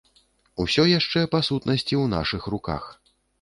Усё 0.63 0.85
яшчэ 0.99 1.19
па 1.35 1.41
сутнасці 1.49 1.95
ў 2.03 2.13
нашых 2.15 2.49
руках. 2.55 2.89